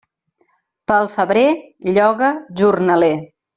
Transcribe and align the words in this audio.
Pel 0.91 1.09
febrer, 1.17 1.45
lloga 1.99 2.33
jornaler. 2.65 3.15